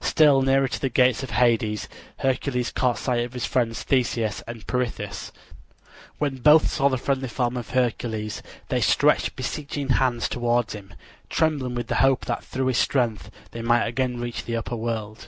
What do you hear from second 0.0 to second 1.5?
Still nearer to the gates of